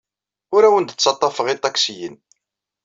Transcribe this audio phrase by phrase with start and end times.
[0.55, 2.15] Ur awen-d-ttaḍḍafeɣ iṭaksiyen.